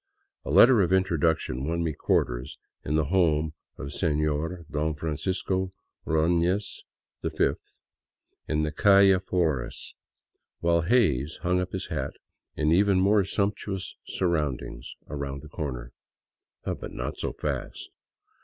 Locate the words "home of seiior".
3.13-4.65